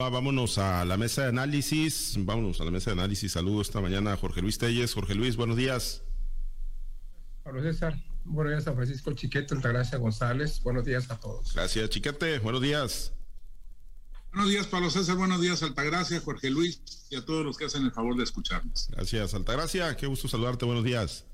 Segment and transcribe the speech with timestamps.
[0.00, 2.14] Vámonos a la mesa de análisis.
[2.18, 3.32] Vámonos a la mesa de análisis.
[3.32, 4.94] Saludos esta mañana a Jorge Luis Telles.
[4.94, 6.04] Jorge Luis, buenos días.
[7.42, 10.62] Pablo César, buenos días a Francisco Chiquete, Altagracia González.
[10.62, 11.52] Buenos días a todos.
[11.52, 12.38] Gracias, Chiquete.
[12.38, 13.12] Buenos días.
[14.30, 15.16] Buenos días, Pablo César.
[15.16, 16.80] Buenos días, Altagracia, Jorge Luis
[17.10, 18.86] y a todos los que hacen el favor de escucharnos.
[18.92, 19.96] Gracias, Altagracia.
[19.96, 20.64] Qué gusto saludarte.
[20.64, 21.24] Buenos días.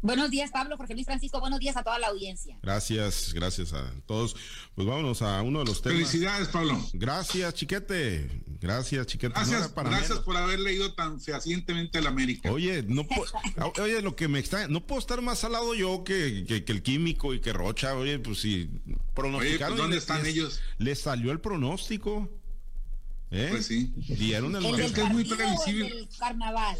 [0.00, 1.40] Buenos días, Pablo, Jorge Luis Francisco.
[1.40, 2.56] Buenos días a toda la audiencia.
[2.62, 4.36] Gracias, gracias a todos.
[4.76, 5.98] Pues vámonos a uno de los temas.
[5.98, 6.80] Felicidades, Pablo.
[6.92, 8.44] Gracias, Chiquete.
[8.60, 9.34] Gracias, Chiquete.
[9.34, 12.52] Gracias, gracias por haber leído tan fehacientemente el América.
[12.52, 13.04] Oye, no
[13.82, 16.82] oye, lo que me extraña, no puedo estar más al lado yo que, que, el
[16.82, 17.96] químico y que Rocha.
[17.96, 18.70] Oye, pues si
[19.14, 19.72] pronosticaron.
[19.72, 20.60] Oye, ¿dónde están ellos?
[20.78, 22.30] Les salió el pronóstico.
[23.32, 23.48] ¿Eh?
[23.50, 23.92] Pues sí.
[23.96, 25.88] Dieron el, el es que es muy previsible.
[25.88, 26.78] El carnaval.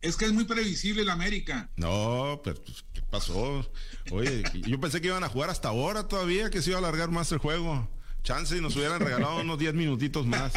[0.00, 1.70] Es que es muy previsible el América.
[1.76, 3.68] No, pero pues, ¿qué pasó?
[4.12, 7.10] Oye, yo pensé que iban a jugar hasta ahora todavía, que se iba a alargar
[7.10, 7.88] más el juego.
[8.22, 10.52] Chance y nos hubieran regalado unos 10 minutitos más.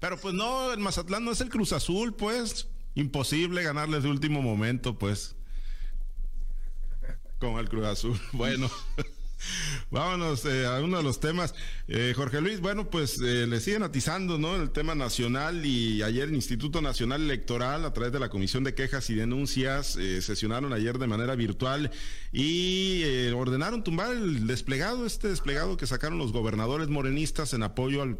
[0.00, 2.68] pero pues no, el Mazatlán no es el Cruz Azul, pues.
[2.94, 5.36] Imposible ganarles de último momento, pues.
[7.38, 8.20] Con el Cruz Azul.
[8.32, 8.70] Bueno.
[9.90, 11.54] Vámonos eh, a uno de los temas.
[11.86, 14.56] Eh, Jorge Luis, bueno, pues eh, le siguen atizando, ¿no?
[14.56, 18.74] El tema nacional y ayer el Instituto Nacional Electoral, a través de la Comisión de
[18.74, 21.90] Quejas y Denuncias, sesionaron ayer de manera virtual
[22.32, 28.18] y ordenaron tumbar el desplegado, este desplegado que sacaron los gobernadores morenistas en apoyo al,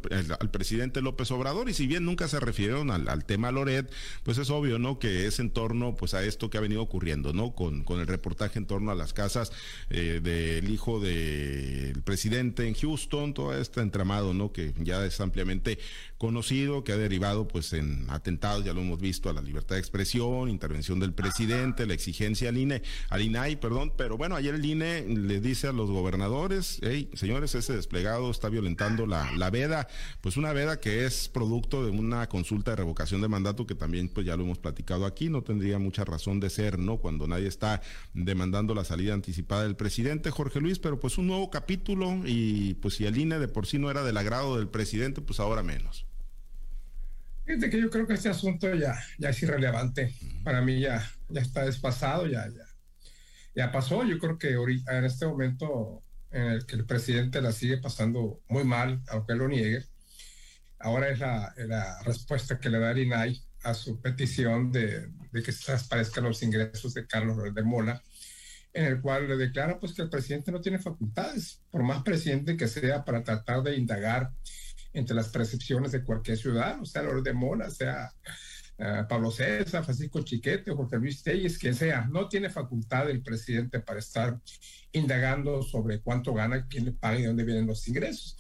[0.51, 1.69] presidente López Obrador.
[1.69, 4.99] Y si bien nunca se refirieron al, tema Loret, pues es obvio, ¿no?
[4.99, 7.53] Que es en torno, pues, a esto que ha venido ocurriendo, ¿no?
[7.55, 9.53] Con, con el reportaje en torno a las casas
[9.91, 14.53] del hijo de el presidente en Houston, todo este entramado, ¿no?
[14.53, 15.79] Que ya es ampliamente
[16.19, 19.81] conocido, que ha derivado pues en atentados, ya lo hemos visto, a la libertad de
[19.81, 24.65] expresión, intervención del presidente, la exigencia al INE, al INAI, perdón, pero bueno, ayer el
[24.65, 29.87] INE le dice a los gobernadores, hey, señores, ese desplegado está violentando la, la veda,
[30.21, 34.09] pues una veda que es producto de una consulta de revocación de mandato que también
[34.09, 36.97] pues ya lo hemos platicado aquí, no tendría mucha razón de ser, ¿no?
[36.97, 37.81] Cuando nadie está
[38.13, 42.95] demandando la salida anticipada del presidente, Jorge Luis, pero pues un nuevo capítulo y pues
[42.95, 46.08] si el INE de por sí no era del agrado del presidente, pues ahora menos.
[47.49, 50.13] Fíjate que yo creo que este asunto ya, ya es irrelevante.
[50.45, 52.67] Para mí ya, ya está despasado, ya, ya,
[53.55, 54.05] ya pasó.
[54.05, 58.43] Yo creo que ahorita, en este momento en el que el presidente la sigue pasando
[58.51, 59.83] muy mal, aunque lo niegue,
[60.79, 65.43] ahora es la, la respuesta que le da el INAI a su petición de, de
[65.43, 68.03] que se transparezcan los ingresos de Carlos de Mola
[68.75, 72.59] en el cual le declara pues que el presidente no tiene facultades, por más presidente
[72.59, 74.33] que sea, para tratar de indagar
[74.93, 78.13] entre las percepciones de cualquier ciudadano, sea Lord de Mola, sea
[78.79, 83.81] uh, Pablo César, Francisco Chiquete Jorge Luis Telles, que sea, no tiene facultad el presidente
[83.81, 84.41] para estar
[84.93, 88.37] indagando sobre cuánto gana, quién le paga y de dónde vienen los ingresos.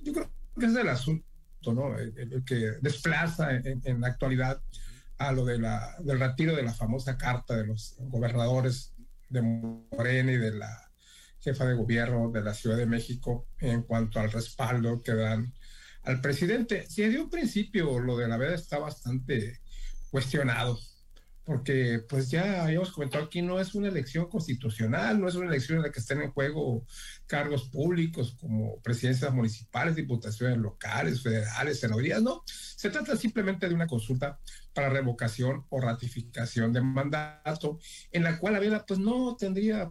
[0.00, 1.24] Yo creo que es el asunto,
[1.66, 1.98] ¿no?
[1.98, 4.62] El, que desplaza en, en, la actualidad
[5.18, 8.92] a lo de la, del retiro de la famosa carta de los gobernadores
[9.28, 10.86] de Morena y de la
[11.40, 15.52] jefa de gobierno de la Ciudad de México en cuanto al respaldo que dan
[16.06, 16.86] al presidente.
[16.88, 19.60] Si de un principio lo de la veda está bastante
[20.10, 20.78] cuestionado,
[21.44, 25.78] porque pues ya habíamos comentado aquí, no es una elección constitucional, no es una elección
[25.78, 26.84] en la que estén en juego
[27.26, 32.42] cargos públicos como presidencias municipales, diputaciones locales, federales, senadurías, no.
[32.46, 34.40] Se trata simplemente de una consulta
[34.72, 37.78] para revocación o ratificación de mandato,
[38.10, 39.90] en la cual la veda pues no tendría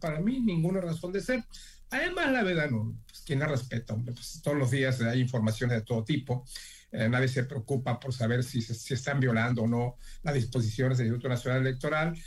[0.00, 1.44] para mí ninguna razón de ser.
[1.90, 2.94] Además, la veda no,
[3.28, 3.94] ¿quién la respeta?
[3.94, 6.44] Pues, todos los días hay informaciones de todo tipo
[6.90, 11.08] eh, nadie se preocupa por saber si se están violando o no las disposiciones del
[11.08, 12.18] Instituto Nacional Electoral.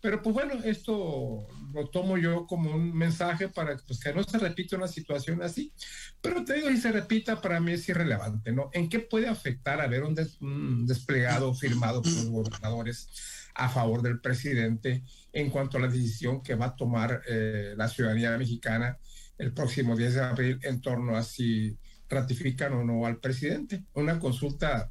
[0.00, 4.38] Pero pues bueno, esto lo tomo yo como un mensaje para pues, que no se
[4.38, 5.72] repita una situación así.
[6.20, 8.70] Pero te digo, si se repita, para mí es irrelevante, ¿no?
[8.72, 13.08] ¿En qué puede afectar haber un, un desplegado firmado por los gobernadores
[13.54, 15.02] a favor del presidente
[15.32, 18.98] en cuanto a la decisión que va a tomar eh, la ciudadanía mexicana
[19.38, 21.78] el próximo 10 de abril en torno a si
[22.08, 23.84] ratifican o no al presidente.
[23.94, 24.90] Una consulta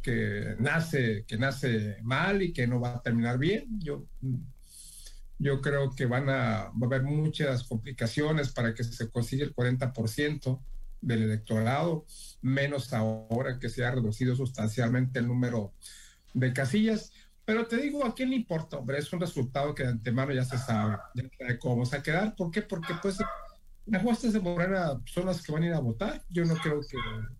[0.00, 3.66] que nace, que nace mal y que no va a terminar bien.
[3.78, 4.06] Yo,
[5.38, 9.54] yo creo que van a, va a haber muchas complicaciones para que se consiga el
[9.54, 10.60] 40%
[11.00, 12.06] del electorado,
[12.40, 15.74] menos ahora que se ha reducido sustancialmente el número
[16.32, 17.12] de casillas.
[17.44, 18.78] Pero te digo, ¿a quién le importa?
[18.78, 22.00] Hombre, es un resultado que de antemano ya se sabe, ya sabe cómo se va
[22.00, 22.36] a quedar.
[22.36, 22.62] ¿Por qué?
[22.62, 23.18] Porque pues
[23.86, 26.22] las huestes de Morena son las que van a ir a votar.
[26.28, 26.96] Yo no creo que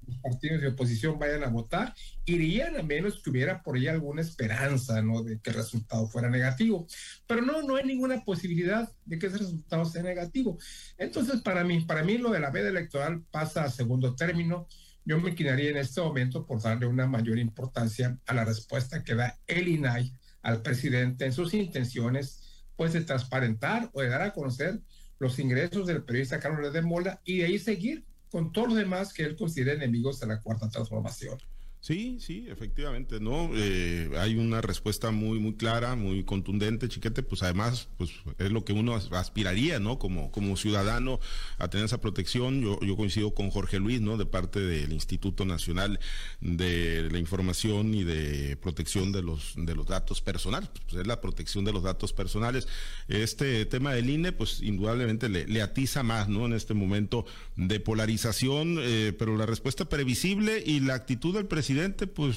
[0.07, 1.95] los partidos de oposición vayan a votar.
[2.25, 5.23] Irían a menos que hubiera por ahí alguna esperanza, ¿no?
[5.23, 6.87] De que el resultado fuera negativo.
[7.29, 10.59] Pero no, no hay ninguna posibilidad de que ese resultado sea negativo.
[10.99, 14.67] Entonces, para mí, para mí lo de la veda electoral pasa a segundo término.
[15.05, 19.15] Yo me inclinaría en este momento por darle una mayor importancia a la respuesta que
[19.15, 20.13] da el INAI
[20.43, 24.81] al presidente en sus intenciones, pues de transparentar o de dar a conocer
[25.23, 29.13] los ingresos del periodista Carlos de Mola y de ahí seguir con todos los demás
[29.13, 31.39] que él considera enemigos de la cuarta transformación.
[31.83, 33.51] Sí, sí, efectivamente, ¿no?
[33.55, 38.65] Eh, hay una respuesta muy, muy clara, muy contundente, chiquete, pues además, pues es lo
[38.65, 39.99] que uno aspiraría, ¿no?
[39.99, 41.19] Como, como ciudadano
[41.59, 42.63] a tener esa protección.
[42.63, 44.17] Yo, yo coincido con Jorge Luis, ¿no?
[44.17, 45.99] De parte del Instituto Nacional
[46.41, 51.21] de la Información y de Protección de los, de los Datos Personales, pues es la
[51.21, 52.69] protección de los datos personales.
[53.09, 56.47] Este tema del INE, pues indudablemente le, atiza más, ¿no?
[56.47, 57.27] En este momento
[57.57, 62.37] de polarización, eh, pero la respuesta previsible y la actitud del presidente presidente, pues,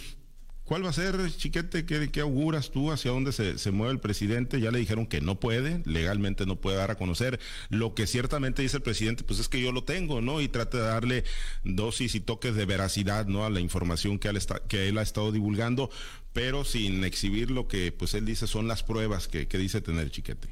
[0.64, 1.86] ¿cuál va a ser, chiquete?
[1.86, 2.92] ¿Qué, auguras tú?
[2.92, 4.62] ¿Hacia dónde se, mueve el presidente?
[4.62, 7.38] Ya le dijeron que no puede, legalmente no puede dar a conocer.
[7.70, 10.40] Lo que ciertamente dice el presidente, pues es que yo lo tengo, ¿no?
[10.40, 11.24] Y trata de darle
[11.66, 13.46] dosis y toques de veracidad, ¿no?
[13.46, 15.90] A la información que él, está, que él ha estado divulgando,
[16.32, 20.48] pero sin exhibir lo que, pues él dice son las pruebas que, dice tener chiquete.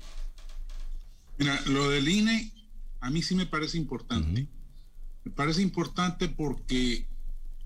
[1.38, 2.52] Mira, lo del INE
[3.00, 4.46] a mí sí me parece importante.
[5.24, 7.08] Me parece importante porque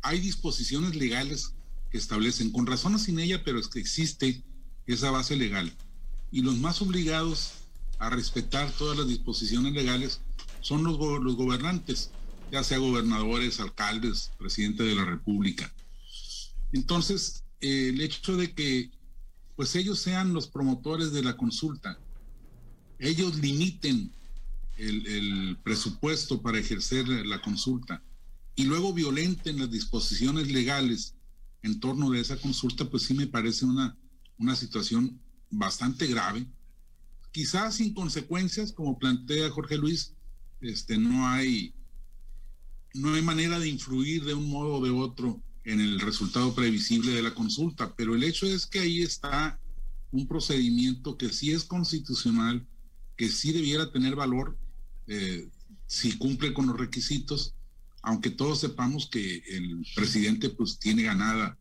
[0.07, 1.53] hay disposiciones legales
[1.91, 4.41] que establecen, con razón o sin ella, pero es que existe
[4.85, 5.73] esa base legal.
[6.31, 7.51] Y los más obligados
[7.99, 10.21] a respetar todas las disposiciones legales
[10.61, 12.11] son los, los gobernantes,
[12.53, 15.73] ya sea gobernadores, alcaldes, presidente de la República.
[16.71, 18.89] Entonces, eh, el hecho de que
[19.57, 21.97] pues ellos sean los promotores de la consulta,
[22.99, 24.11] ellos limiten
[24.77, 28.03] el presupuesto para ejercer la consulta,
[28.57, 31.13] y luego violenten las disposiciones legales
[31.61, 33.95] en torno de esa consulta, pues sí me parece una,
[34.39, 35.21] una situación
[35.51, 36.47] bastante grave.
[37.31, 40.15] Quizás sin consecuencias, como plantea Jorge Luis,
[40.59, 41.73] este, no hay
[42.95, 47.11] no hay manera de influir de un modo o de otro en el resultado previsible
[47.11, 49.59] de la consulta, pero el hecho es que ahí está
[50.09, 52.65] un procedimiento que sí es constitucional,
[53.15, 54.57] que sí debiera tener valor
[55.05, 55.47] eh,
[55.85, 57.53] si cumple con los requisitos
[58.07, 61.57] aunque todos sepamos que el presidente pues tiene ganada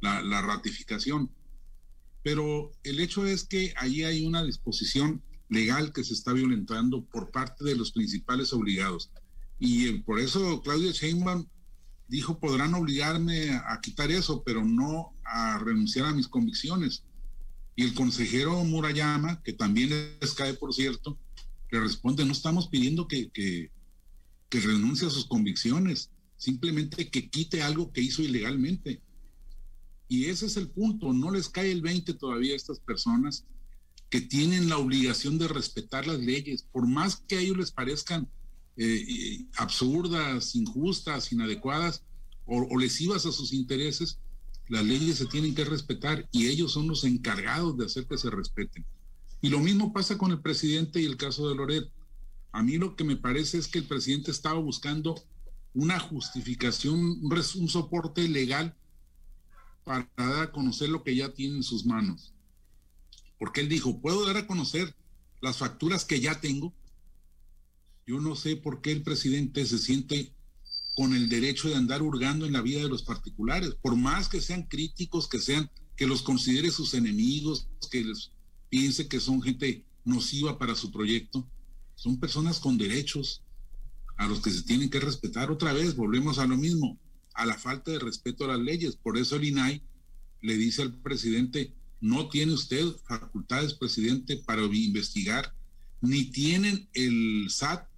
[0.00, 1.30] la, ratificación.
[2.24, 7.30] Pero el hecho es que ahí hay una disposición legal que se está violentando por
[7.30, 9.12] parte de los principales obligados.
[9.60, 11.46] Y eh, por eso Claudia Sheinbaum
[12.08, 17.04] dijo, podrán obligarme a, quitar eso, pero no a renunciar a mis convicciones.
[17.76, 21.16] Y el consejero Murayama, que también les cae, por cierto,
[21.70, 23.70] le responde, no estamos pidiendo que, que
[24.50, 29.00] renuncie a sus convicciones, simplemente que quite algo que hizo ilegalmente.
[30.08, 33.44] Y ese es el punto, no les cae el 20 todavía a estas personas
[34.10, 38.28] que tienen la obligación de respetar las leyes, por más que a ellos les parezcan
[38.76, 42.02] eh, eh, absurdas, injustas, inadecuadas
[42.46, 44.18] o, o lesivas a sus intereses,
[44.68, 48.30] las leyes se tienen que respetar y ellos son los encargados de hacer que se
[48.30, 48.84] respeten.
[49.40, 51.90] Y lo mismo pasa con el presidente y el caso de Loret.
[52.54, 55.20] A mí lo que me parece es que el presidente estaba buscando
[55.72, 58.76] una justificación, un, soporte legal
[59.82, 62.32] para dar a conocer lo que ya tiene en sus manos.
[63.40, 64.94] Porque él dijo, puedo dar a conocer
[65.40, 66.72] las facturas que ya tengo.
[68.06, 70.32] Yo no sé por qué el presidente se siente
[70.94, 74.40] con el derecho de andar hurgando en la vida de los particulares, por más que
[74.40, 78.30] sean críticos, que sean, que los considere sus enemigos, que les
[78.68, 81.44] piense que son gente nociva para su proyecto
[82.04, 83.42] son personas con derechos
[84.18, 85.50] a los que se tienen que respetar.
[85.50, 86.98] Otra vez, volvemos a lo mismo,
[87.32, 88.94] a la falta de respeto a las leyes.
[88.96, 89.82] Por eso el INAI
[90.42, 95.54] le dice al presidente, no tiene usted facultades, presidente, para investigar,
[96.02, 97.88] ni tienen el SAT,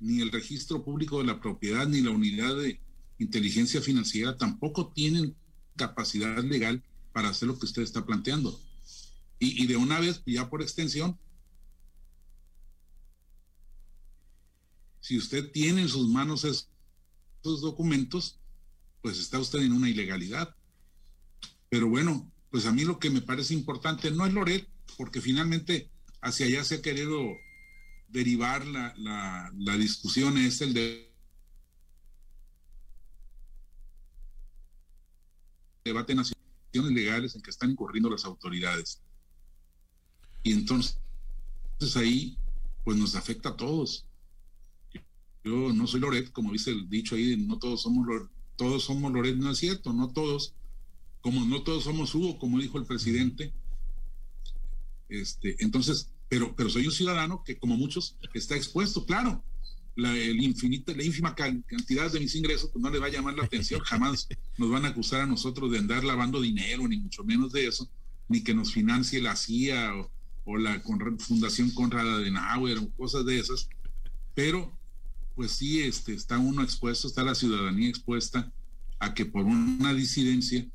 [0.00, 2.80] ni el registro público de la propiedad, ni la unidad de
[3.18, 5.36] inteligencia financiera, tampoco tienen
[5.76, 6.82] capacidad legal
[7.12, 8.58] para hacer lo que usted está planteando.
[9.38, 11.18] Y, y de una vez, ya por extensión,
[15.04, 16.70] si usted tiene en sus manos esos,
[17.42, 18.40] documentos,
[19.02, 20.56] pues está usted en una ilegalidad.
[21.68, 25.90] Pero bueno, pues a mí lo que me parece importante no es Loret, porque finalmente
[26.22, 27.36] hacia allá se ha querido
[28.08, 28.94] derivar la,
[29.58, 31.12] la discusión, es el de
[35.84, 39.02] debate nacional legales en que están incurriendo las autoridades.
[40.42, 40.96] Y entonces
[41.94, 42.38] ahí,
[42.84, 44.06] pues nos afecta a todos.
[45.44, 48.06] Yo no soy Loret, como dice el dicho ahí, no todos somos
[48.56, 50.54] todos somos Loret, no es cierto, no todos,
[51.20, 53.52] como no todos somos Hugo, como dijo el presidente.
[55.08, 59.44] Este, entonces, pero, pero soy un ciudadano que, como muchos, está expuesto, claro.
[59.96, 63.34] La, el infinita, la ínfima cantidad de mis ingresos pues no le va a llamar
[63.34, 64.26] la atención, jamás
[64.58, 67.88] nos van a acusar a nosotros de andar lavando dinero, ni mucho menos de eso,
[68.28, 70.10] ni que nos financie la CIA o,
[70.46, 70.82] o la
[71.18, 73.68] Fundación Conrad Adenauer o cosas de esas,
[74.34, 74.76] pero
[75.34, 78.52] pues sí este, está uno expuesto, está la ciudadanía expuesta
[78.98, 80.66] a que por una disidencia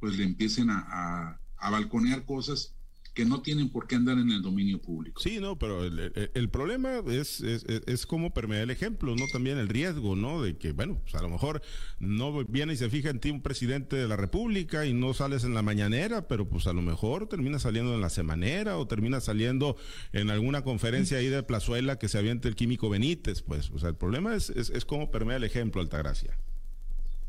[0.00, 2.74] pues le empiecen a, a balconear cosas
[3.18, 5.20] que no tienen por qué andar en el dominio público.
[5.20, 9.24] Sí, no, pero el, problema es, es, es, cómo permea el ejemplo, ¿no?
[9.32, 10.40] También el riesgo, ¿no?
[10.40, 11.60] De que, bueno, pues a lo mejor
[11.98, 15.42] no viene y se fija en ti un presidente de la República y no sales
[15.42, 19.20] en la mañanera, pero pues a lo mejor termina saliendo en la semanera o termina
[19.20, 19.76] saliendo
[20.12, 23.88] en alguna conferencia ahí de Plazuela que se aviente el químico Benítez, pues, o sea,
[23.88, 26.38] el problema es, es, es cómo permea el ejemplo, Altagracia.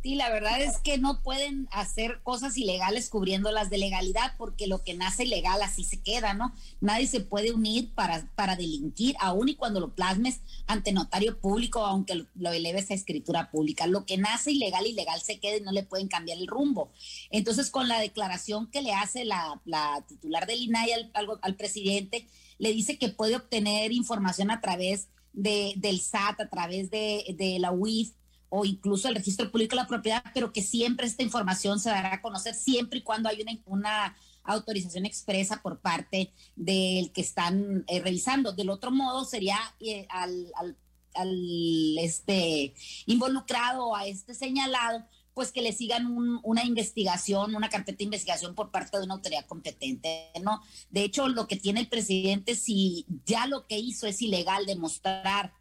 [0.02, 4.66] Sí, la verdad es que no pueden hacer cosas ilegales cubriendo las de legalidad, porque
[4.66, 6.54] lo que nace legal así se queda, ¿no?
[6.80, 11.86] Nadie se puede unir para, para delinquir, aun y cuando lo plasmes ante notario público,
[11.86, 13.88] aunque lo, eleves a escritura pública.
[13.88, 16.94] Lo que nace ilegal, ilegal se queda y no le pueden cambiar el rumbo.
[17.30, 19.60] Entonces, con la declaración que le hace la,
[20.08, 22.26] titular del INAI al, presidente,
[22.58, 27.60] le dice que puede obtener información a través de, del SAT, a través de, de
[27.60, 28.14] la UIF,
[28.50, 32.16] o incluso el registro público de la propiedad, pero que siempre esta información se dará
[32.16, 34.16] a conocer siempre y cuando hay una,
[34.46, 38.52] autorización expresa por parte del que están eh, revisando.
[38.52, 40.76] Del otro modo sería eh, al, al,
[41.14, 42.74] al, este
[43.06, 45.06] involucrado a este señalado
[45.40, 46.08] pues que le sigan
[46.44, 50.62] una investigación, una carpeta de investigación por parte de una autoridad competente, ¿no?
[50.90, 55.54] De hecho, lo que tiene el presidente, si ya lo que hizo es ilegal demostrar,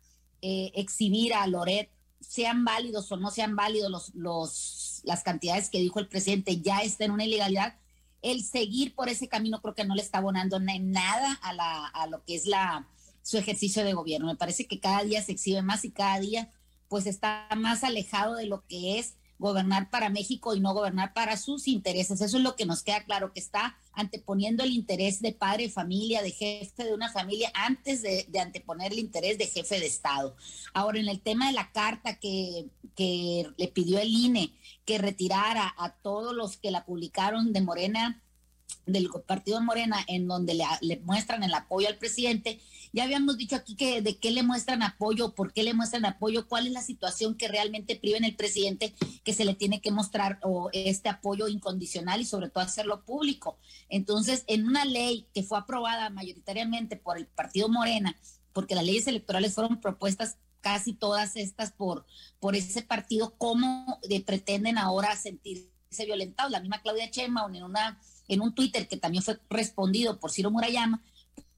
[0.42, 5.78] eh, exhibir a Loret sean válidos o no sean válidos los, los, las cantidades que
[5.78, 7.76] dijo el presidente, ya está en una ilegalidad,
[8.22, 12.06] el seguir por ese camino creo que no le está abonando nada a, la, a
[12.06, 12.88] lo que es la,
[13.22, 14.26] su ejercicio de gobierno.
[14.26, 16.52] Me parece que cada día se exhibe más y cada día
[16.88, 21.36] pues está más alejado de lo que es gobernar para México y no gobernar para
[21.36, 22.20] sus intereses.
[22.20, 25.70] Eso es lo que nos queda claro, que está anteponiendo el interés de padre de
[25.70, 30.36] familia, de jefe de una familia, antes de, anteponer el interés de jefe de Estado.
[30.74, 34.52] Ahora, en el tema de la carta que, que le pidió el INE
[34.84, 38.22] que retirara a todos los que la publicaron de Morena,
[38.92, 42.60] del partido Morena, en donde le, muestran el apoyo al presidente,
[42.92, 46.48] ya habíamos dicho aquí que de qué le muestran apoyo, por qué le muestran apoyo,
[46.48, 49.90] cuál es la situación que realmente priva en el presidente que se le tiene que
[49.90, 53.58] mostrar o este apoyo incondicional y sobre todo hacerlo público.
[53.88, 58.16] Entonces, en una ley que fue aprobada mayoritariamente por el partido Morena,
[58.52, 62.04] porque las leyes electorales fueron propuestas casi todas estas por,
[62.40, 65.70] por ese partido, ¿cómo pretenden ahora sentirse
[66.04, 66.50] violentados?
[66.50, 70.50] La misma Claudia Chema en, una, en un Twitter que también fue respondido por Ciro
[70.50, 71.02] Murayama,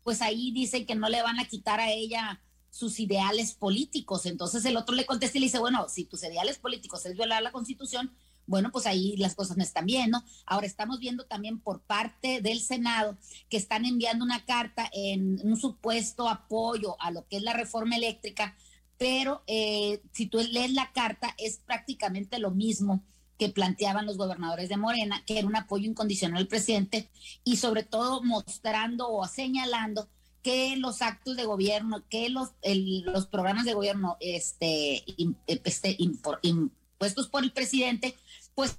[0.02, 4.26] pues ahí dicen que no le van a quitar a ella sus ideales políticos.
[4.26, 7.42] Entonces el otro le contesta y le dice, bueno, si tus ideales políticos es violar
[7.42, 8.12] la constitución,
[8.46, 10.24] bueno, pues ahí las cosas no están bien, ¿no?
[10.46, 13.16] Ahora estamos viendo también por parte del Senado
[13.48, 17.96] que están enviando una carta en un supuesto apoyo a lo que es la reforma
[17.96, 18.56] eléctrica,
[18.98, 23.04] pero eh, si tú lees la carta es prácticamente lo mismo
[23.40, 27.08] que planteaban los gobernadores de Morena, que era un apoyo incondicional al presidente
[27.42, 30.10] y sobre todo mostrando o señalando
[30.42, 35.06] que los actos de gobierno, que los, los programas de gobierno este,
[35.46, 35.96] este
[36.42, 38.14] impuestos por el presidente,
[38.54, 38.78] pues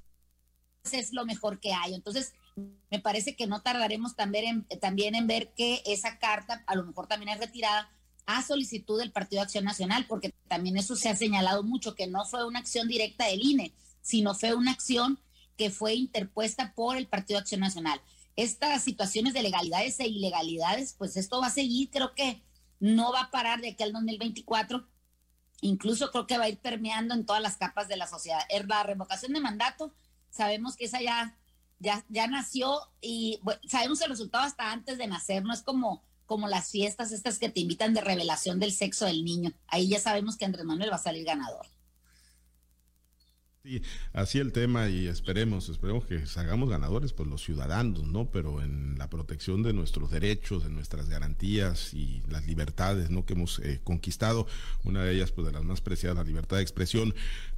[0.91, 1.96] es lo mejor que hay.
[1.96, 2.34] Entonces,
[2.91, 6.84] me parece que no tardaremos también en, también en ver que esa carta a lo
[6.84, 7.89] mejor también es retirada
[8.27, 12.06] a solicitud del Partido de Acción Nacional, porque también eso se ha señalado mucho, que
[12.06, 15.20] no fue una acción directa del INE, sino fue una acción
[15.58, 18.01] que fue interpuesta por el Partido Acción Nacional.
[18.36, 22.41] Estas situaciones de legalidades e ilegalidades, pues esto va a seguir, creo que
[22.79, 24.88] no va a parar de aquí al 2024,
[25.62, 28.41] incluso creo que va a ir permeando en todas las capas de la sociedad.
[28.67, 29.93] La revocación de mandato,
[30.31, 31.38] sabemos que esa ya,
[31.79, 36.48] ya, ya nació y sabemos el resultado hasta antes de nacer, no es como, como
[36.48, 39.51] las fiestas estas que te invitan de revelación del sexo del niño.
[39.67, 41.67] Ahí ya sabemos que Andrés Manuel va a salir ganador.
[43.63, 48.25] Sí, así el tema y esperemos, esperemos que salgamos ganadores, pues los ciudadanos, ¿no?
[48.32, 53.24] Pero en la protección de nuestros derechos, de nuestras garantías y las libertades, ¿no?
[53.24, 54.48] Que hemos eh, conquistado,
[54.84, 57.13] una de ellas, pues de las más preciadas, la libertad de expresión.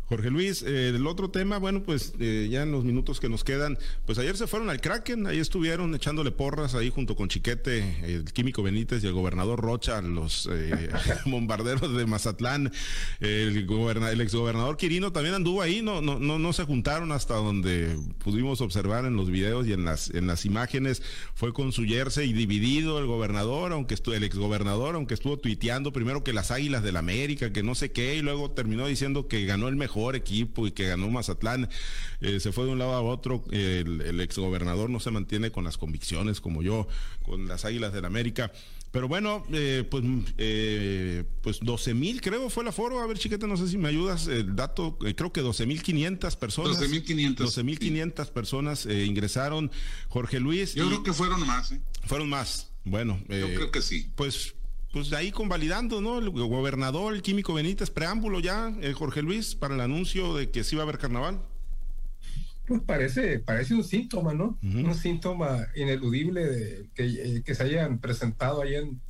[0.10, 3.44] Jorge Luis, eh, el otro tema, bueno, pues eh, ya en los minutos que nos
[3.44, 7.98] quedan, pues ayer se fueron al Kraken, ahí estuvieron echándole porras ahí junto con Chiquete,
[8.04, 10.90] el Químico Benítez y el gobernador Rocha, los eh,
[11.26, 12.72] bombarderos de Mazatlán,
[13.22, 13.58] el,
[14.22, 19.06] exgobernador Quirino también anduvo ahí, no, no, no, no se juntaron hasta donde pudimos observar
[19.06, 21.02] en los videos y en las, en las imágenes,
[21.34, 26.26] fue con su jersey dividido el gobernador, aunque estuvo, el exgobernador, aunque estuvo tuiteando primero
[26.26, 29.70] que las Águilas del América, que no sé qué, y luego terminó diciendo que ganó
[29.70, 31.70] el mejor equipo y que ganó Mazatlán,
[32.22, 35.64] eh, se fue de un lado a otro, el, el exgobernador no se mantiene con
[35.64, 36.88] las convicciones como yo,
[37.24, 38.52] con las Águilas del América.
[38.94, 40.04] Pero bueno, eh, pues,
[40.38, 43.00] eh, pues 12 mil creo fue el aforo.
[43.00, 44.28] A ver, chiquete, no sé si me ayudas.
[44.28, 46.78] El dato, eh, creo que 12 mil 500 personas.
[46.78, 47.44] 12 mil 500.
[47.48, 49.72] 12 mil 500 personas ingresaron.
[50.10, 50.76] Jorge Luis.
[50.76, 51.74] Yo creo que fueron más.
[52.06, 52.70] Fueron más.
[52.86, 53.20] Bueno.
[53.30, 54.12] Yo creo que sí.
[54.14, 54.54] Pues
[54.94, 56.20] pues ahí convalidando, ¿no?
[56.20, 60.64] El gobernador, el químico Benítez, preámbulo ya, eh, Jorge Luis, para el anuncio de que
[60.64, 61.42] sí va a haber carnaval.
[62.68, 64.60] Pues parece, parece un síntoma, ¿no?
[64.62, 64.86] Uh -huh.
[64.86, 69.02] Un síntoma ineludible de que, eh, que, se hayan presentado ahí en,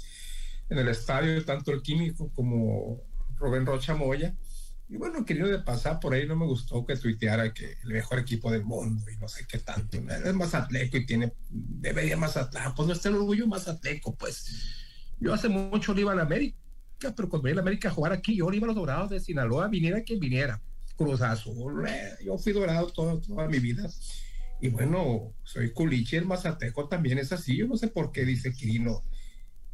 [0.70, 3.02] en, el estadio, tanto el químico como
[3.36, 4.34] Rubén Rocha Moya.
[4.88, 8.20] Y bueno, querido de pasar por ahí, no me gustó que tuiteara que el mejor
[8.20, 9.98] equipo del mundo y no sé qué tanto.
[9.98, 12.74] Es más atleco y tiene, debería más atleco.
[12.74, 14.83] Pues no está el orgullo más atleco, pues
[15.20, 16.58] yo hace mucho le iba a la América,
[17.16, 19.20] pero cuando venía a la América a jugar aquí, yo iba a los Dorados de
[19.20, 20.62] Sinaloa, viniera quien viniera.
[20.96, 23.90] Cruz Azul, eh, yo fui dorado toda, toda mi vida.
[24.62, 27.58] Y bueno, soy culiche, el Mazateco también es así.
[27.58, 29.04] Yo no sé por qué dice Quirino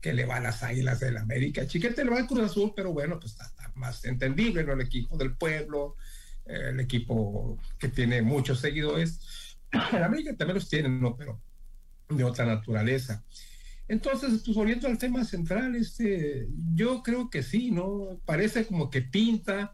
[0.01, 1.67] que le va a las águilas del América.
[1.67, 4.74] Chiquete le va al Cruz Azul, pero bueno, pues está, está más entendible, ¿no?
[4.74, 5.96] El equipo del pueblo,
[6.46, 9.58] eh, el equipo que tiene muchos seguidores.
[9.93, 11.15] El América también los tiene, ¿no?
[11.15, 11.39] Pero
[12.10, 13.24] de otra naturaleza.
[13.89, 18.22] Entonces, pues volviendo al tema central, este, yo creo que sí, ¿no?
[18.24, 19.74] Parece como que pinta,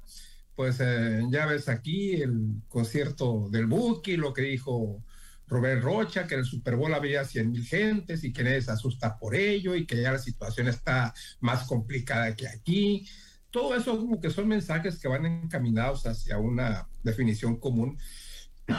[0.55, 5.03] pues eh, ya ves aquí el concierto del Buki, lo que dijo
[5.48, 8.72] Robert Rocha, que en el Super Bowl había 100 mil gentes y que nadie se
[8.72, 13.05] asusta por ello y que ya la situación está más complicada que aquí.
[13.51, 17.98] Todo eso como que son mensajes que van encaminados hacia una definición común,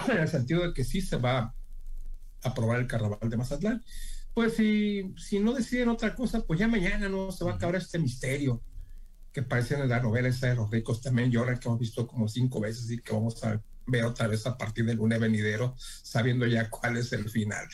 [0.08, 1.54] en el sentido de que sí se va a
[2.42, 3.84] aprobar el carnaval de Mazatlán
[4.36, 7.76] pues si, si no deciden otra cosa, pues ya mañana no se va a acabar
[7.76, 8.62] este misterio
[9.32, 12.28] que parece en la novela esa de los ricos también lloran, que hemos visto como
[12.28, 16.46] cinco veces y que vamos a ver otra vez a partir del lunes venidero, sabiendo
[16.46, 17.66] ya cuál es el final.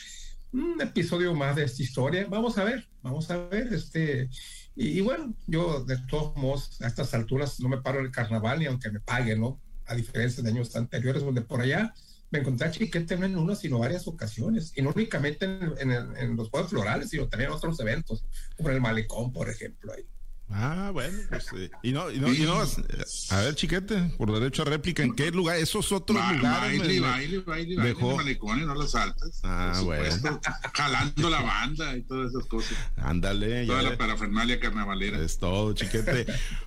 [0.53, 4.29] Un episodio más de esta historia, vamos a ver, vamos a ver, este,
[4.73, 8.59] y, y bueno, yo de todos modos, a estas alturas no me paro el carnaval
[8.59, 9.59] ni aunque me paguen, ¿no?
[9.85, 11.93] A diferencia de años anteriores, donde por allá
[12.33, 16.35] me encontré a Chiquete en una, sino varias ocasiones, y no únicamente en, en, en
[16.35, 18.25] los juegos florales, sino también en otros eventos,
[18.57, 19.93] como el Malecón, por ejemplo.
[19.93, 20.03] Ahí.
[20.49, 24.61] Ah, bueno, pues, eh, y no, y no, y no, a ver, chiquete, por derecho
[24.61, 25.57] a réplica, ¿en qué lugar?
[25.57, 26.79] Esos otros ba lugares.
[26.79, 28.17] Baile, baile, baile, baile, dejó...
[28.17, 29.39] malecones, no las altas.
[29.43, 30.39] Ah, bueno.
[30.73, 32.77] Jalando la banda y todas esas cosas.
[32.97, 33.65] Ándale.
[33.65, 35.19] Toda la parafernalia carnavalera.
[35.19, 36.25] Es todo, chiquete.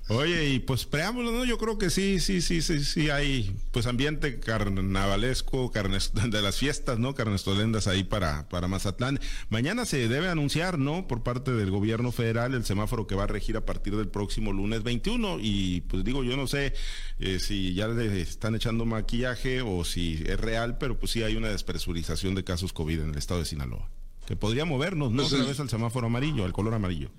[0.08, 1.44] Oye, y pues preámbulo, ¿no?
[1.44, 6.56] Yo creo que sí, sí, sí, sí, sí hay, pues ambiente carnavalesco, carnes, de las
[6.56, 7.14] fiestas, ¿no?
[7.14, 9.20] Carnestolendas ahí para, para Mazatlán.
[9.48, 11.06] Mañana se debe anunciar, ¿no?
[11.06, 14.52] Por parte del gobierno federal el semáforo que va a regir a partir del próximo
[14.52, 16.72] lunes 21 y pues digo yo no sé
[17.18, 21.36] eh, si ya le están echando maquillaje o si es real, pero pues sí hay
[21.36, 23.90] una despresurización de casos COVID en el estado de Sinaloa,
[24.26, 25.22] que podría movernos, ¿no?
[25.22, 27.10] Entonces, otra vez al semáforo amarillo, al color amarillo.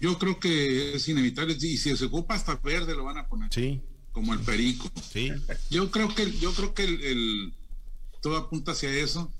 [0.00, 3.52] Yo creo que es inevitable y si se ocupa hasta verde lo van a poner.
[3.52, 3.80] Sí.
[4.12, 4.90] Como el perico.
[5.12, 5.32] Sí.
[5.70, 7.52] Yo creo que yo creo que el, el
[8.20, 9.30] todo apunta hacia eso.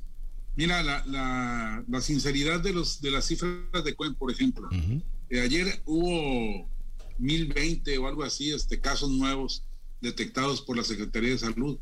[0.56, 4.68] Mira la, la, la, sinceridad de los de las cifras de Cuen, por ejemplo.
[4.70, 5.02] Uh -huh.
[5.30, 6.68] Eh, ayer hubo
[7.18, 9.64] 1020 o algo así, este, casos nuevos
[10.00, 11.78] detectados por la Secretaría de Salud.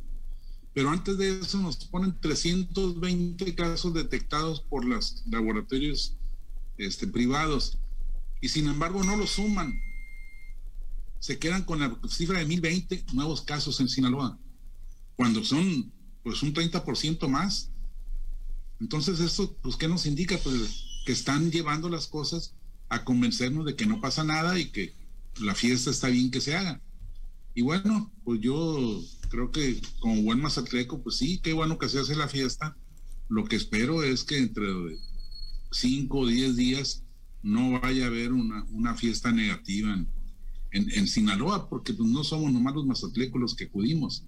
[0.72, 6.16] Pero antes de eso nos ponen 320 casos detectados por los laboratorios
[6.76, 7.78] este, privados.
[8.40, 9.72] Y sin embargo no lo suman.
[11.18, 14.38] Se quedan con la cifra de 1020 nuevos casos en Sinaloa.
[15.16, 17.70] Cuando son pues un 30% más.
[18.80, 20.37] Entonces esto, pues, ¿qué nos indica?
[20.38, 22.56] Pues que están llevando las cosas
[22.88, 24.94] a convencernos de que no pasa nada y que
[25.40, 26.81] la fiesta está bien que se haga.
[27.55, 31.99] Y bueno, pues yo creo que como buen mazatleco, pues sí, qué bueno que se
[31.99, 32.77] hace la fiesta.
[33.29, 34.66] Lo que espero es que entre
[35.72, 37.03] 5 o 10 días
[37.42, 40.09] no vaya a haber una, una fiesta negativa en,
[40.72, 44.25] en, en, Sinaloa, porque pues no somos nomás los mazatlecos los que acudimos.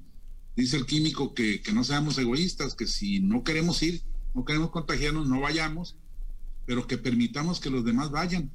[0.56, 4.02] Dice el químico que, que no seamos egoístas, que si no queremos ir,
[4.34, 5.96] no queremos contagiarnos, no vayamos,
[6.68, 8.50] pero que permitamos que los demás vayan.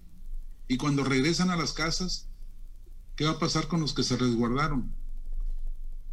[0.68, 2.28] Y cuando regresan a las casas,
[3.16, 4.94] ¿qué va a pasar con los que se resguardaron?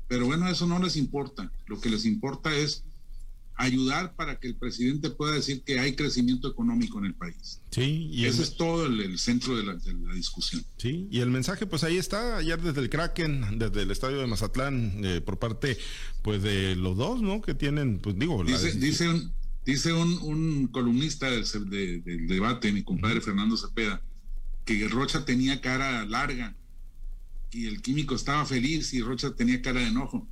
[0.08, 1.52] Pero bueno, eso no les importa.
[1.66, 2.84] Lo que les importa es
[3.54, 7.60] ayudar para que el presidente pueda decir que hay crecimiento económico en el país.
[7.70, 9.74] Sí, y ese es todo el, centro de la,
[10.14, 10.64] discusión.
[10.78, 14.26] Sí, y el mensaje pues ahí está, ayer desde el Kraken, desde el estadio de
[14.26, 15.76] Mazatlán, eh, por parte
[16.22, 17.42] pues de los dos, ¿no?
[17.42, 18.42] Que tienen, pues digo...
[18.42, 19.30] Dice, dice un,
[19.64, 24.02] dice un, columnista del, debate, mi compadre Fernando Cepeda,
[24.64, 26.56] que Rocha tenía cara larga
[27.50, 30.26] y el químico estaba feliz y Rocha tenía cara de enojo.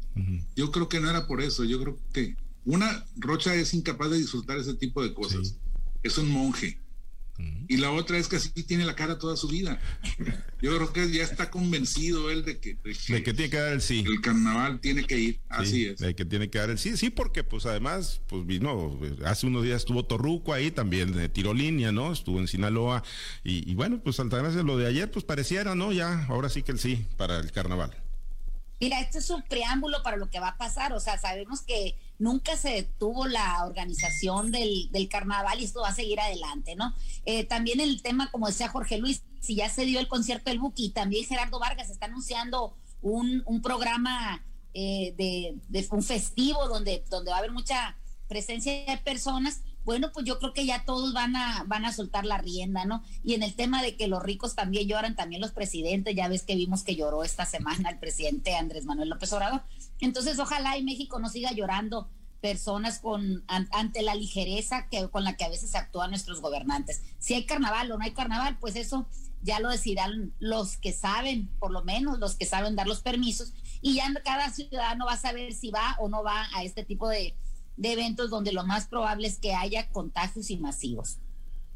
[0.57, 4.19] Yo creo que no era por eso, yo creo que una, Rocha es incapaz de
[4.19, 5.57] disfrutar ese tipo de cosas.
[6.03, 6.79] Es un monje.
[7.69, 9.79] Y la otra es que así tiene la cara toda su vida.
[10.61, 13.81] Yo creo que ya está convencido él de que, de que, tiene que dar el
[13.81, 14.05] sí.
[14.07, 15.99] El carnaval tiene que ir, así es.
[15.99, 19.63] De que tiene que dar el sí, sí, porque pues además, pues vino, hace unos
[19.63, 22.13] días estuvo Torruco ahí también, de tiro línea, ¿no?
[22.13, 23.05] Estuvo en Sinaloa.
[23.45, 25.93] Y, y bueno, pues Altagracia, lo de ayer, pues pareciera, ¿no?
[25.93, 27.95] Ya, ahora sí que el sí para el carnaval.
[28.81, 30.93] Mira, esto es un preámbulo para lo que va a pasar.
[30.93, 35.95] O sea, sabemos que nunca se detuvo la organización del, carnaval y esto va a
[35.95, 36.95] seguir adelante, ¿no?
[37.25, 40.59] Eh, también el tema, como decía Jorge Luis, si ya se dio el concierto del
[40.59, 47.31] Buki, también Gerardo Vargas está anunciando un, programa eh, de, de, un festivo donde, donde
[47.31, 47.97] va a haber mucha
[48.29, 52.27] presencia de personas bueno, pues yo creo que ya todos van a, van a soltar
[52.27, 53.03] la rienda, ¿no?
[53.25, 56.43] Y en el tema de que los ricos también lloran, también los presidentes, ya ves
[56.43, 59.63] que vimos que lloró esta semana el presidente Andrés Manuel López Obrador.
[60.01, 62.09] Entonces, ojalá y México no siga llorando
[62.41, 67.03] personas con ante la ligereza que, con la que a veces actúan nuestros gobernantes.
[67.19, 69.09] Si hay carnaval o no hay carnaval, pues eso
[69.43, 73.53] ya lo decidirán los que saben, por lo menos los que saben dar los permisos,
[73.81, 77.09] y ya cada ciudadano va a saber si va o no va a este tipo
[77.09, 77.37] de,
[77.79, 81.19] de eventos donde lo más probable es que haya contagios y masivos.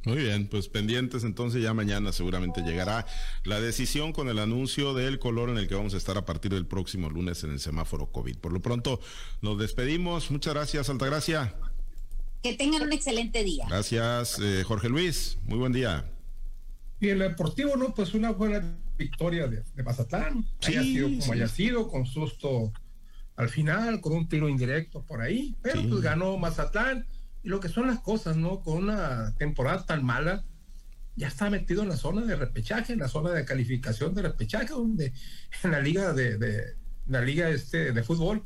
[0.04, 3.06] Muy bien, pues pendientes entonces ya mañana seguramente llegará
[3.44, 6.52] la decisión con el anuncio del color en el que vamos a estar a partir
[6.52, 8.36] del próximo lunes en el semáforo COVID.
[8.38, 9.00] Por lo pronto
[9.42, 10.32] nos despedimos.
[10.32, 11.54] Muchas gracias, Altagracia.
[12.42, 13.66] Que tengan un excelente día.
[13.68, 15.38] Gracias, eh, Jorge Luis.
[15.44, 16.10] Muy buen día.
[16.98, 17.94] Y el deportivo, ¿no?
[17.94, 20.44] Pues una buena victoria de, Mazatlán.
[20.66, 22.72] haya sido como haya sido, con susto
[23.36, 27.06] al final con un tiro indirecto por ahí, pero pues ganó Mazatlán
[27.42, 28.60] y lo que son las cosas, ¿no?
[28.60, 30.44] Con una temporada tan mala,
[31.16, 34.68] ya está metido en la zona de repechaje, en la zona de calificación de repechaje,
[34.68, 35.12] donde
[35.62, 38.42] en la liga de, la liga este de fútbol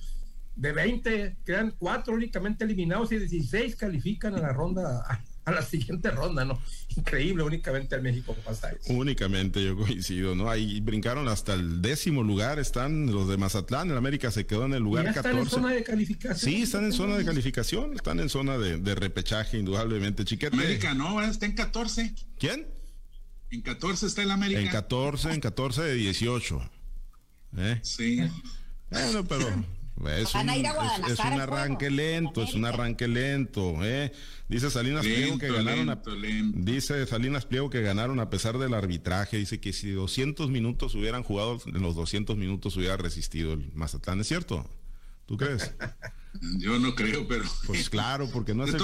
[0.54, 5.04] de 20 quedan cuatro únicamente eliminados y 16 califican a la ronda
[5.46, 6.60] a la siguiente ronda, ¿no?
[6.96, 8.92] Increíble, únicamente el México pasa eso.
[8.92, 10.50] Únicamente, yo coincido, ¿no?
[10.50, 14.74] Ahí brincaron hasta el décimo lugar, están los de Mazatlán, el América se quedó en
[14.74, 16.52] el lugar ya están en zona de calificación.
[16.52, 20.56] Sí, están en zona de calificación, están en zona de, repechaje, indudablemente, chiquete.
[20.56, 22.12] América no, está en 14.
[22.40, 22.66] ¿Quién?
[23.50, 24.60] En 14 está el América.
[24.60, 26.70] En 14, en 14 de 18.
[27.58, 27.78] ¿Eh?
[27.82, 28.20] Sí.
[28.90, 29.46] Bueno, pero
[30.04, 34.12] es un, es, un arranque lento, es un arranque lento, ¿eh?
[34.48, 36.02] Dice Salinas Pliego que ganaron a,
[36.54, 41.22] dice Salinas Pliego que ganaron a pesar del arbitraje, dice que si 200 minutos hubieran
[41.22, 44.68] jugado, en los 200 minutos hubiera resistido el Mazatlán, ¿es cierto?
[45.24, 45.74] ¿Tú crees?
[46.58, 47.44] Yo no creo, pero.
[47.66, 48.80] Pues claro, porque no es el,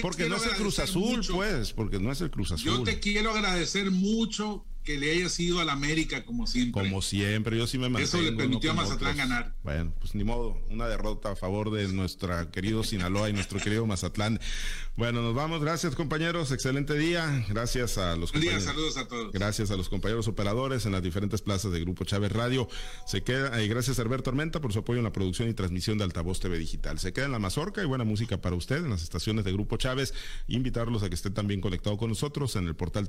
[0.00, 2.78] porque no es el Cruz Azul, pues, porque no es el Cruz Azul.
[2.78, 6.80] Yo te quiero agradecer mucho que le haya sido al América como siempre.
[6.80, 8.04] Como siempre, yo sí me mantengo.
[8.04, 9.54] Eso le permitió a Mazatlán ganar.
[9.64, 13.84] Bueno, pues ni modo, una derrota a favor de nuestro querido Sinaloa y nuestro querido
[13.84, 14.38] Mazatlán.
[14.96, 18.64] Bueno, nos vamos, gracias compañeros, excelente día, gracias a los compañeros.
[18.64, 19.32] Día, saludos a todos.
[19.32, 22.68] Gracias a los compañeros operadores en las diferentes plazas de Grupo Chávez Radio.
[23.06, 25.98] Se queda, y gracias a Alberto Armenta por su apoyo en la producción y transmisión
[25.98, 27.00] de Altavoz TV Digital.
[27.00, 29.76] Se queda en la mazorca y buena música para usted en las estaciones de Grupo
[29.76, 30.14] Chávez.
[30.46, 33.08] Invitarlos a que estén también conectados con nosotros en el portal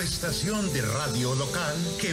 [0.00, 2.06] Estación de radio local que